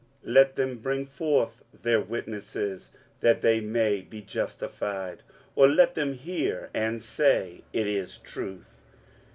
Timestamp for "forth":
1.05-1.63